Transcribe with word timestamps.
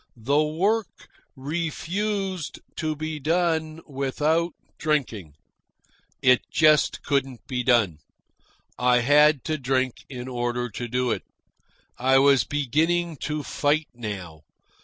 The 0.17 0.41
work 0.43 1.07
refused 1.35 2.59
to 2.77 2.95
be 2.95 3.19
done 3.19 3.81
without 3.87 4.53
drinking. 4.79 5.35
It 6.23 6.41
just 6.49 7.03
couldn't 7.03 7.45
be 7.45 7.61
done. 7.61 7.99
I 8.79 9.01
had 9.01 9.43
to 9.43 9.59
drink 9.59 10.03
in 10.09 10.27
order 10.27 10.69
to 10.71 10.87
do 10.87 11.11
it. 11.11 11.21
I 11.99 12.17
was 12.17 12.45
beginning 12.45 13.17
to 13.17 13.43
fight 13.43 13.89
now. 13.93 14.41